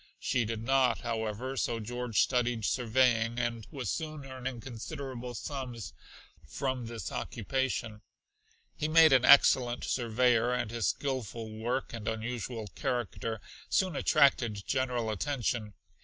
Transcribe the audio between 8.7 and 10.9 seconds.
He made an excellent surveyor, and his